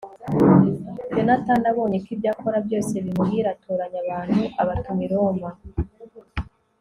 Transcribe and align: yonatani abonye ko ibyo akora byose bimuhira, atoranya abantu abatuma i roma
yonatani 1.17 1.65
abonye 1.71 1.97
ko 2.03 2.09
ibyo 2.15 2.29
akora 2.33 2.57
byose 2.67 2.93
bimuhira, 3.05 3.49
atoranya 3.55 3.99
abantu 4.07 4.41
abatuma 4.61 5.01
i 5.07 5.09
roma 5.13 5.49